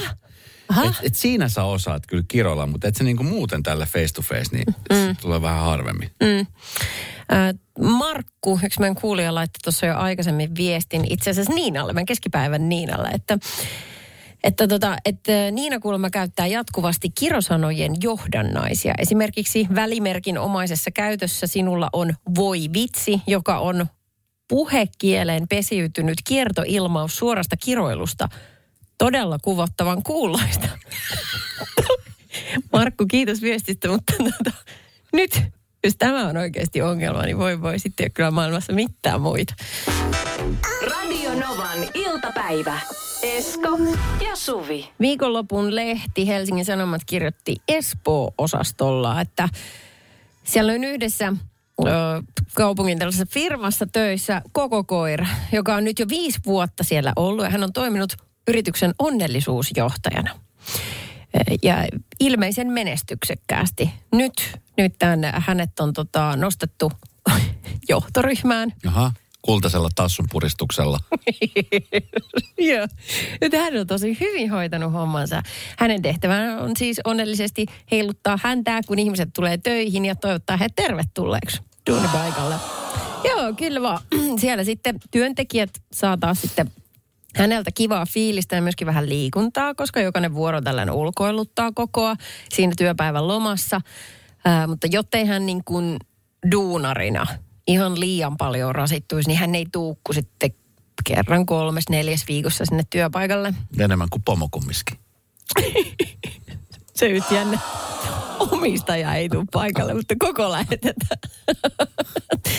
[0.84, 4.22] Et, et siinä sä osaat kyllä kiroilla, mutta et se niinku muuten tällä face to
[4.22, 4.96] face, niin mm.
[4.96, 6.10] se tulee vähän harvemmin.
[6.22, 6.46] Mm.
[7.80, 13.08] Markku, yksi meidän kuulija laittoi tuossa jo aikaisemmin viestin itse asiassa Niinalle, meidän keskipäivän Niinalle,
[13.08, 13.38] että
[14.44, 18.94] että, tota, että Niina kuulemma käyttää jatkuvasti kirosanojen johdannaisia.
[18.98, 23.86] Esimerkiksi välimerkin omaisessa käytössä sinulla on voi vitsi, joka on
[24.48, 28.28] puhekieleen pesiytynyt kiertoilmaus suorasta kiroilusta.
[28.98, 30.68] Todella kuvottavan kuuloista.
[32.72, 34.56] Markku, kiitos viestistä, mutta tota,
[35.12, 35.42] nyt,
[35.84, 39.54] jos tämä on oikeasti ongelma, niin voi voi sitten ei ole kyllä maailmassa mitään muita.
[40.82, 42.80] Radio Novan iltapäivä.
[43.22, 43.78] Esko
[44.28, 44.88] ja Suvi.
[45.00, 49.48] Viikonlopun lehti Helsingin Sanomat kirjoitti Espoo-osastolla, että
[50.44, 51.32] siellä on yhdessä
[51.80, 51.86] ö,
[52.54, 57.50] kaupungin tällaisessa firmassa töissä koko koira, joka on nyt jo viisi vuotta siellä ollut ja
[57.50, 60.30] hän on toiminut yrityksen onnellisuusjohtajana.
[61.62, 61.86] Ja
[62.20, 63.90] ilmeisen menestyksekkäästi.
[64.12, 66.92] Nyt, nyt tämän, hänet on tota, nostettu
[67.88, 68.72] johtoryhmään.
[68.84, 70.98] Jaha, kultaisella tassun puristuksella.
[72.70, 72.86] Joo.
[73.40, 75.42] Nyt hän on tosi hyvin hoitanut hommansa.
[75.78, 81.60] Hänen tehtävänä on siis onnellisesti heiluttaa häntää, kun ihmiset tulee töihin ja toivottaa he tervetulleeksi
[81.90, 82.54] duunipaikalle.
[83.24, 84.02] Joo, kyllä vaan.
[84.40, 86.70] Siellä sitten työntekijät saa taas sitten
[87.36, 92.16] häneltä kivaa fiilistä ja myöskin vähän liikuntaa, koska jokainen vuoro tällainen ulkoiluttaa kokoa
[92.48, 93.80] siinä työpäivän lomassa.
[94.44, 95.96] Ää, mutta jottei hän niin kuin
[96.50, 97.26] duunarina
[97.66, 100.50] ihan liian paljon rasittuisi, niin hän ei tuukku sitten
[101.04, 103.54] kerran kolmes, neljäs viikossa sinne työpaikalle.
[103.78, 104.94] Enemmän kuin pomokummiski.
[106.94, 107.58] Se nyt jännä.
[108.38, 111.18] Omistaja ei tule paikalle, mutta koko lähetetään.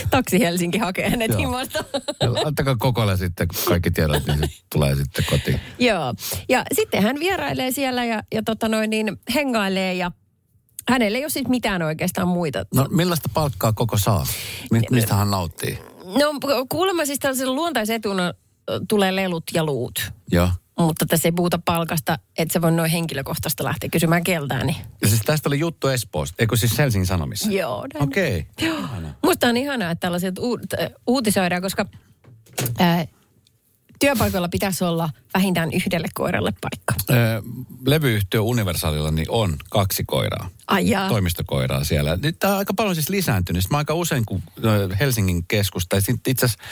[0.09, 1.39] Taksi Helsinki hakee hänet Joo.
[1.39, 1.83] himasta.
[2.45, 5.59] Antakaa kokoilla sitten kaikki tiedot, niin se tulee sitten kotiin.
[5.79, 6.13] Joo.
[6.49, 10.11] Ja sitten hän vierailee siellä ja, ja tota noin niin, hengailee ja
[10.89, 12.65] hänellä ei ole siis mitään oikeastaan muita.
[12.75, 14.25] No millaista palkkaa koko saa?
[14.71, 15.79] Mi- mistä hän nauttii?
[16.05, 16.33] No
[16.69, 18.33] kuulemma siis tällaisen luontaisetuna ö,
[18.89, 20.11] tulee lelut ja luut.
[20.31, 20.49] Joo.
[20.79, 24.67] Mutta tässä ei puhuta palkasta, että se voi noin henkilökohtaista lähteä kysymään keltään.
[24.67, 24.77] Niin.
[25.01, 27.51] Ja siis tästä oli juttu Espoosta, eikö siis Helsingin Sanomissa?
[27.51, 27.87] Joo.
[27.99, 28.47] Okei.
[28.61, 28.79] Joo.
[29.23, 31.85] Musta on ihanaa, että tällaiset u- äh, uutisoidaan, koska
[32.79, 33.05] ää,
[33.99, 36.93] työpaikalla pitäisi olla vähintään yhdelle koiralle paikka.
[37.10, 37.41] Ö,
[37.86, 40.49] levyyhtiö Universalilla niin on kaksi koiraa.
[40.67, 41.10] Ai jaa.
[41.10, 42.17] toimistokoiraa siellä.
[42.23, 43.69] Nyt tämä on aika paljon siis lisääntynyt.
[43.69, 44.43] Mä aika usein, kun
[44.99, 46.63] Helsingin keskusta, tai itse asiassa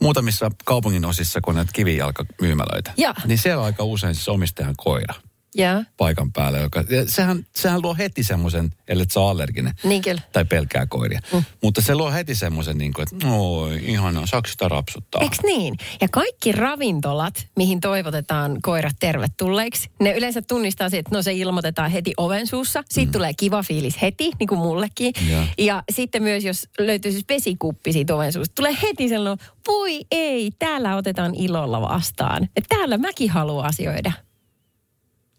[0.00, 3.14] muutamissa kaupungin osissa, kun on näitä kivijalkamyymälöitä, Joo.
[3.26, 5.14] niin siellä on aika usein siis omistajan koira
[5.54, 6.58] Joo, paikan päällä.
[6.58, 10.20] Joka, ja sehän, sehän luo heti semmoisen, ellei sä ole allerginen niin kyllä.
[10.32, 11.20] tai pelkää koiria.
[11.32, 11.44] Mm.
[11.62, 15.22] Mutta se luo heti semmoisen, niin kuin, että oi, ihanaa, saako sitä rapsuttaa?
[15.22, 15.76] Eiks niin?
[16.00, 21.90] Ja kaikki ravintolat, mihin toivotetaan koirat tervetulleiksi, ne yleensä tunnistaa siitä, että no se ilmoitetaan
[21.90, 22.82] heti oven suussa.
[22.88, 23.12] Siitä mm.
[23.12, 25.12] tulee kiva fiilis heti, niin kuin mullekin.
[25.30, 25.42] Joo.
[25.58, 30.50] Ja sitten myös, jos löytyy siis vesikuppi siitä oven suusta, tulee heti sellainen, voi ei,
[30.58, 32.44] täällä otetaan ilolla vastaan.
[32.44, 34.12] Että täällä mäkin haluan asioida.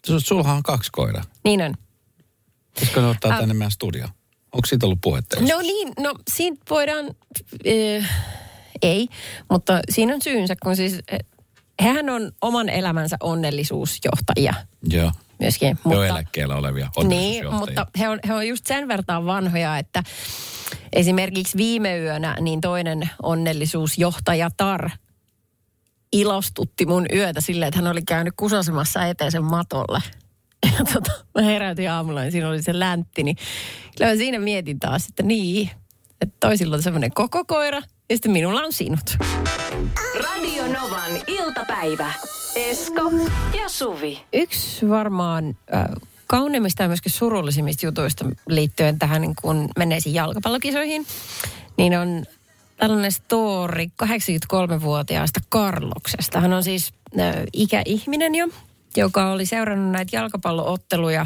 [0.07, 1.23] Sul- Sullahan on kaksi koiraa.
[1.43, 1.73] Niin on.
[2.73, 4.09] Pitäisikö ne ottaa Ä- tänne meidän studioon?
[4.53, 5.37] Onko siitä ollut puhetta?
[5.41, 7.05] No niin, no siitä voidaan,
[7.99, 8.09] äh,
[8.81, 9.07] ei,
[9.49, 11.19] mutta siinä on syynsä, kun siis äh,
[11.81, 14.53] hehän on oman elämänsä onnellisuusjohtajia
[14.89, 15.11] Joo.
[15.39, 15.67] myöskin.
[15.69, 20.03] Jo Mutta, eläkkeellä olevia niin, mutta he on, he on just sen vertaan vanhoja, että
[20.93, 24.89] esimerkiksi viime yönä niin toinen onnellisuusjohtajatar
[26.13, 29.99] ilostutti mun yötä silleen, että hän oli käynyt kusasemassa eteisen matolle.
[30.79, 33.35] Ja tota, mä herätin aamulla ja siinä oli se läntti, niin
[33.97, 35.69] kyllä mä siinä mietin taas, että niin,
[36.21, 39.17] että toisilla on semmoinen koko koira ja sitten minulla on sinut.
[40.23, 42.13] Radio Novan iltapäivä.
[42.55, 43.11] Esko
[43.61, 44.21] ja Suvi.
[44.33, 45.85] Yksi varmaan äh,
[46.27, 51.05] kauneimmista ja myöskin surullisimmista jutuista liittyen tähän niin kun menneisiin jalkapallokisoihin,
[51.77, 52.25] niin on
[52.81, 56.41] tällainen story 83-vuotiaasta Karloksesta.
[56.41, 58.47] Hän on siis äh, ikäihminen jo,
[58.97, 61.25] joka oli seurannut näitä jalkapallootteluja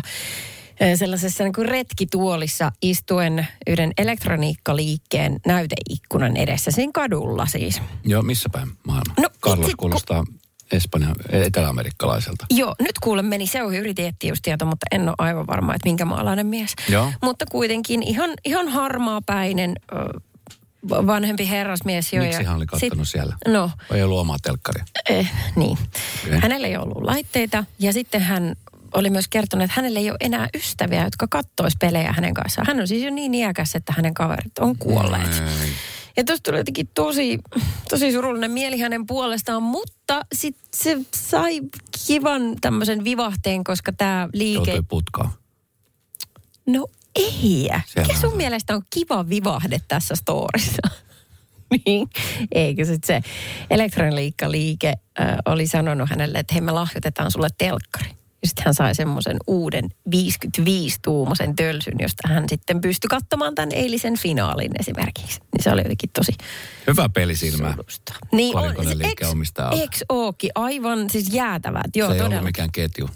[0.95, 7.81] sellaisessa niin kuin retkituolissa istuen yhden elektroniikkaliikkeen näyteikkunan edessä, siinä kadulla siis.
[8.03, 9.13] Joo, missä päin maailma?
[9.21, 10.25] No, Carlos itse- kuulostaa
[10.71, 12.45] Espanja, etelä-amerikkalaiselta.
[12.49, 15.89] Joo, nyt kuule meni se ohi, yritin just tieto, mutta en ole aivan varma, että
[15.89, 16.73] minkä maalainen mies.
[16.89, 17.11] Joo.
[17.23, 19.75] Mutta kuitenkin ihan, ihan harmaapäinen
[20.89, 22.21] vanhempi herrasmies jo.
[22.23, 23.35] Miksi hän oli kattonut sit- siellä?
[23.47, 24.85] No, Vai ei ollut omaa telkkaria?
[25.09, 25.77] eh, niin.
[26.25, 26.39] Okei.
[26.39, 28.55] Hänellä ei ollut laitteita ja sitten hän
[28.93, 32.67] oli myös kertonut, että hänellä ei ole enää ystäviä, jotka kattois pelejä hänen kanssaan.
[32.67, 35.43] Hän on siis jo niin iäkäs, että hänen kaverit on kuolleet.
[36.17, 37.39] Ja tuosta tuli jotenkin tosi,
[37.89, 41.61] tosi surullinen mieli hänen puolestaan, mutta sit se sai
[42.07, 44.71] kivan tämmöisen vivahteen, koska tämä liike...
[44.71, 45.29] Joutui putkaan.
[46.67, 47.69] No ei.
[47.95, 48.37] Mikä on sun se.
[48.37, 50.81] mielestä on kiva vivahde tässä storissa?
[51.85, 52.07] niin,
[52.51, 53.21] eikö sit se
[53.69, 58.09] elektroniikka-liike äh, oli sanonut hänelle, että hei me lahjoitetaan sulle telkkari.
[58.41, 64.19] Ja sitten hän sai semmoisen uuden 55-tuumaisen tölsyn, josta hän sitten pystyi katsomaan tämän eilisen
[64.19, 65.39] finaalin esimerkiksi.
[65.39, 66.31] Niin se oli jotenkin tosi
[66.87, 67.71] Hyvä pelisilmä.
[67.71, 68.13] sulusta.
[68.31, 69.81] Niin on, on.
[69.83, 71.95] Eks ookin, aivan siis jäätävät.
[71.95, 72.35] Joo, se ei todella.
[72.35, 73.09] ollut mikään ketju.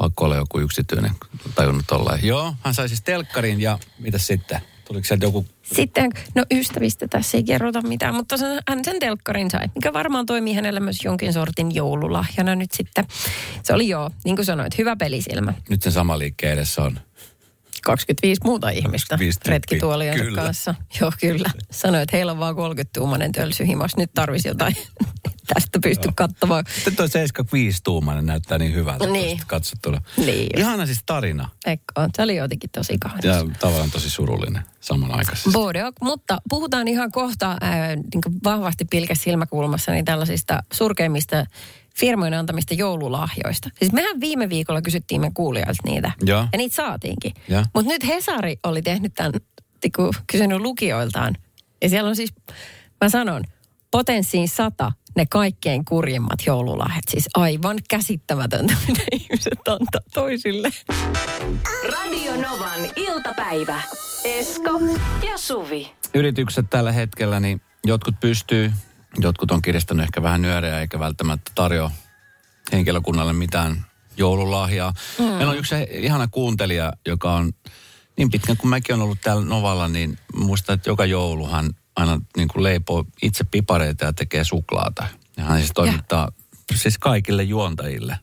[0.00, 1.10] Pakko olla joku yksityinen,
[1.54, 2.26] tajunnut tolleen.
[2.26, 4.60] Joo, hän sai siis telkkarin ja mitä sitten?
[4.84, 5.46] Tuliko sieltä joku...
[5.62, 10.26] Sitten, no ystävistä tässä ei kerrota mitään, mutta sen, hän sen telkkarin sai, mikä varmaan
[10.26, 13.04] toimii hänelle myös jonkin sortin joululahjana nyt sitten.
[13.62, 15.54] Se oli joo, niin kuin sanoit, hyvä pelisilmä.
[15.68, 17.00] Nyt sen sama liikkeen edessä on.
[17.84, 19.52] 25 muuta ihmistä 25 tyyppiä.
[19.54, 20.42] retkituoliensa Kyllä.
[20.42, 20.74] kanssa.
[21.00, 21.50] Joo, kyllä.
[21.70, 23.96] Sanoit, että heillä on vaan 30-tuumainen tölsy himas.
[23.96, 24.76] Nyt tarvisi jotain
[25.54, 26.64] tästä pysty katsomaan.
[26.74, 29.40] Sitten toi 75-tuumainen näyttää niin hyvältä Niin.
[29.46, 30.00] katsottuna.
[30.16, 30.58] Niin.
[30.58, 31.82] Ihana siis tarina Eikö?
[32.16, 33.24] Se oli jotenkin tosi kaunis.
[33.24, 35.50] ja tavallaan tosi surullinen samanaikaisesti.
[35.52, 41.44] Bordeaux, mutta puhutaan ihan kohta ää, niin vahvasti pilkäs silmäkulmassa niin tällaisista surkeimmista
[41.98, 43.70] firmojen antamista joululahjoista.
[43.78, 46.12] Siis mehän viime viikolla kysyttiin me kuulijoilta niitä.
[46.22, 46.46] Joo.
[46.52, 47.32] Ja niitä saatiinkin.
[47.48, 47.64] Ja.
[47.74, 49.32] Mutta nyt Hesari oli tehnyt tämän,
[49.80, 51.36] tiku, kysynyt lukijoiltaan.
[51.82, 52.32] Ja siellä on siis,
[53.00, 53.44] mä sanon,
[53.90, 57.04] potenssiin sata ne kaikkein kurjimmat joululahjat.
[57.08, 60.70] Siis aivan käsittämätöntä, mitä ihmiset antaa toisille.
[61.92, 63.82] Radio Novan iltapäivä.
[64.24, 64.80] Esko
[65.30, 65.92] ja Suvi.
[66.14, 68.72] Yritykset tällä hetkellä, niin jotkut pystyy,
[69.18, 71.90] jotkut on kiristänyt ehkä vähän nyöreä eikä välttämättä tarjoa
[72.72, 74.94] henkilökunnalle mitään joululahjaa.
[75.18, 75.24] Mm.
[75.24, 77.52] Meillä on yksi ihana kuuntelija, joka on
[78.16, 82.48] niin pitkään kuin mäkin olen ollut täällä Novalla, niin muistan, että joka jouluhan aina niin
[82.48, 85.06] kuin leipoo itse pipareita ja tekee suklaata.
[85.36, 86.32] Ja hän siis toimittaa
[86.74, 88.18] siis kaikille juontajille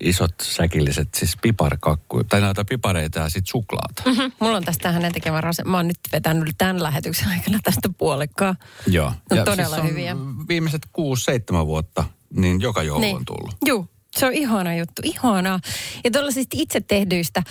[0.00, 4.02] isot säkilliset siis piparkakkuja, tai näitä pipareita ja sitten suklaata.
[4.06, 5.64] Mm, mulla on tästä hänen tekemä rase.
[5.64, 8.54] Mä oon nyt vetänyt tämän lähetyksen aikana tästä puolikkaa.
[8.86, 9.12] Joo.
[9.30, 10.16] No ja todella siis on hyviä.
[10.48, 12.04] Viimeiset kuusi, seitsemän vuotta,
[12.36, 13.56] niin joka joulu on tullut.
[13.64, 15.60] Joo, se on ihana juttu, ihanaa.
[16.04, 17.42] Ja tuollaisista itse tehdyistä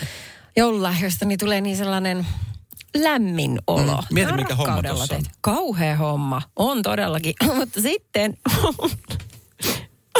[0.58, 2.28] joululahjoista niin tulee niin sellainen
[2.96, 3.96] lämmin olo.
[3.96, 5.24] Mm, mieti, mikä homma tossa on.
[5.42, 7.34] Kauhea homma, on todellakin.
[7.58, 8.38] Mutta sitten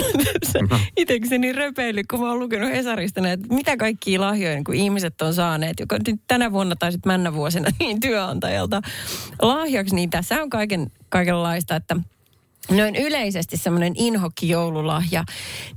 [0.98, 5.34] itsekseni röpeily, kun mä oon lukenut Hesarista näitä, että mitä kaikkia lahjoja kun ihmiset on
[5.34, 8.82] saaneet, joka nyt tänä vuonna tai sitten männä vuosina niin työnantajalta
[9.42, 11.96] lahjaksi, niin tässä on kaiken, kaikenlaista, että
[12.72, 15.24] Noin yleisesti semmoinen inhokki joululahja,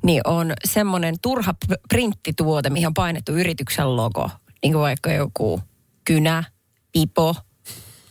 [0.02, 1.54] niin on semmoinen turha
[1.88, 4.30] printtituote, mihin on painettu yrityksen logo.
[4.62, 5.60] Niin kuin vaikka joku
[6.04, 6.44] kynä,
[6.92, 7.36] pipo,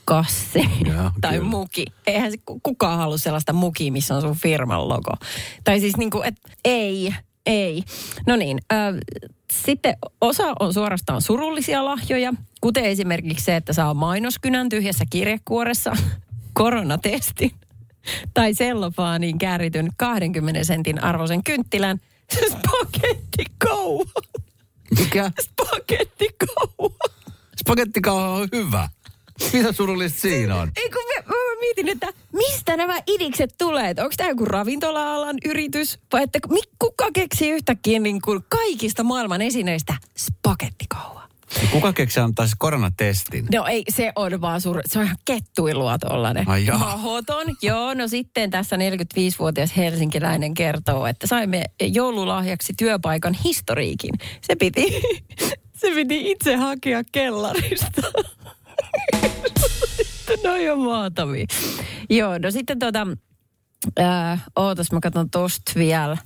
[0.07, 1.49] kassi Joo, tai kyllä.
[1.49, 1.85] muki.
[2.07, 5.11] Eihän se ku- kukaan halua sellaista mukia, missä on sun firman logo.
[5.63, 7.13] Tai siis niin kuin, että ei,
[7.45, 7.83] ei.
[8.27, 8.79] No niin, äh,
[9.53, 15.91] sitten osa on suorastaan surullisia lahjoja, kuten esimerkiksi se, että saa mainoskynän tyhjässä kirjekuoressa,
[16.53, 17.51] koronatestin
[18.33, 21.99] tai sellofaaniin käärityn 20 sentin arvoisen kynttilän,
[22.51, 24.11] spagettikauha.
[24.99, 25.31] Mikä?
[25.41, 26.97] Spagettikauha.
[27.59, 28.89] Spagettikauha on hyvä.
[29.53, 30.71] Mitä surullista siinä on?
[30.75, 33.89] Ei kun mä, mä mietin, että mistä nämä idikset tulee?
[33.89, 35.99] Onko tämä joku ravintola-alan yritys?
[36.13, 36.39] Vai että
[36.79, 41.27] kuka keksii yhtäkkiä niin kuin kaikista maailman esineistä spagettikauha?
[41.71, 43.47] Kuka keksi antaa siis koronatestin?
[43.53, 44.81] No ei, se on vaan sur...
[44.85, 46.49] Se on ihan kettuilua tollanen.
[46.49, 46.77] Ai jaa.
[46.77, 47.45] Mahoton.
[47.61, 54.13] Joo, no sitten tässä 45-vuotias helsinkiläinen kertoo, että saimme joululahjaksi työpaikan historiikin.
[54.41, 55.01] Se piti,
[55.81, 58.01] se piti itse hakea kellarista.
[60.43, 61.45] no on maatavia.
[62.09, 63.07] Joo, no sitten tota,
[63.99, 66.17] ää, ootas mä katson tosta vielä.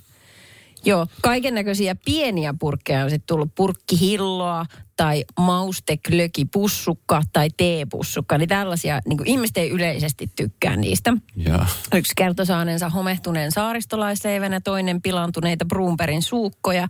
[0.84, 8.38] Joo, kaiken näköisiä pieniä purkkeja on sitten tullut purkkihilloa tai mausteklöki pussukka tai teepussukka.
[8.38, 11.12] Niin tällaisia, niin kuin ihmiset ei yleisesti tykkää niistä.
[11.36, 11.64] Joo.
[11.94, 16.88] Yksi kertoi saaneensa homehtuneen saaristolaisleivän ja toinen pilantuneita Brumperin suukkoja.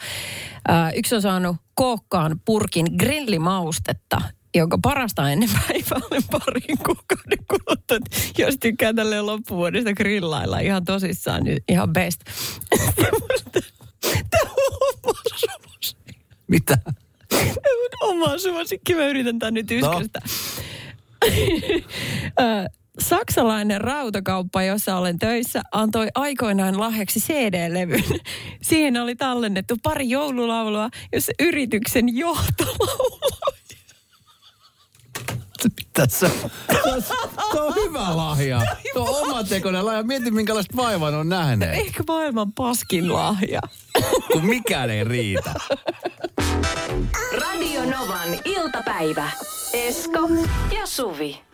[0.69, 4.21] Ää, yksi on saanut kookkaan purkin grillimaustetta,
[4.55, 7.99] jonka parasta ennen päivää oli parin kuukauden kuluttua.
[8.39, 12.21] Jos tykkää tälle loppuvuodesta grillailla ihan tosissaan, niin ihan best.
[14.31, 16.21] Tämä on oma suosikki.
[16.49, 16.79] Mitä?
[17.29, 17.45] Tämä
[18.03, 18.95] on oma suosikki.
[18.95, 20.21] Mä yritän tän nyt yskästä.
[22.41, 28.21] Ö, Saksalainen rautakauppa, jossa olen töissä, antoi aikoinaan lahjaksi CD-levyn.
[28.63, 33.62] Siihen oli tallennettu pari joululaulua, jossa yrityksen johto lauloi.
[35.93, 36.31] Tässä.
[37.51, 38.61] Tuo on hyvä lahja.
[38.95, 40.03] Tuo on omatekoinen lahja.
[40.03, 41.79] Mieti, minkälaista vaivaa ne on nähneet.
[41.79, 43.61] Ehkä maailman paskin lahja.
[44.33, 45.55] Kun mikään ei riitä.
[47.41, 49.31] Radio Novan iltapäivä.
[49.73, 50.29] Esko
[50.81, 51.52] ja Suvi.